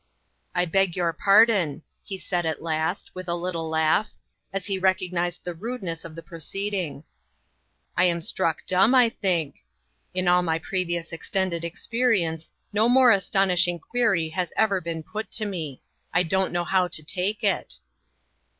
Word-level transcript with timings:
"I 0.55 0.65
beg 0.65 0.95
your 0.95 1.13
pardon," 1.13 1.83
he 2.01 2.17
said 2.17 2.43
at 2.43 2.59
last, 2.63 3.11
with 3.13 3.27
a 3.27 3.35
little 3.35 3.69
laugh, 3.69 4.09
as 4.51 4.65
he 4.65 4.79
recognized 4.79 5.43
the 5.43 5.53
rudeness 5.53 6.03
of 6.03 6.15
the 6.15 6.23
proceeding;" 6.23 7.03
I 7.95 8.05
am 8.05 8.19
struck 8.23 8.65
dumb, 8.65 8.95
I 8.95 9.09
think. 9.09 9.57
In 10.15 10.27
all 10.27 10.41
my 10.41 10.57
previous 10.57 11.13
extended 11.13 11.61
experi 11.61 12.21
ence 12.21 12.51
no 12.73 12.89
more 12.89 13.11
astonishing 13.11 13.77
query 13.77 14.29
has 14.29 14.51
ever 14.57 14.81
been 14.81 15.03
put 15.03 15.29
to 15.33 15.45
me. 15.45 15.83
I 16.11 16.23
don't 16.23 16.51
know 16.51 16.63
how 16.65 16.87
to 16.87 17.03
take 17.03 17.43
it." 17.43 17.75